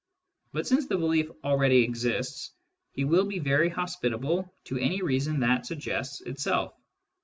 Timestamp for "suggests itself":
5.67-6.73